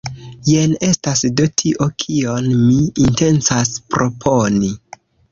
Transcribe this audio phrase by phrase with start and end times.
[0.45, 4.71] Jen estas do tio, kion mi intencas proponi.